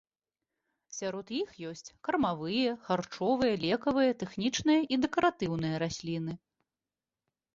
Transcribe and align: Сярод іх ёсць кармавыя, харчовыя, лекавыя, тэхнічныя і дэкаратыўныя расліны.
Сярод 0.99 1.27
іх 1.41 1.49
ёсць 1.71 1.91
кармавыя, 2.07 2.71
харчовыя, 2.87 3.59
лекавыя, 3.65 4.11
тэхнічныя 4.23 4.79
і 4.97 5.01
дэкаратыўныя 5.03 5.75
расліны. 5.87 6.33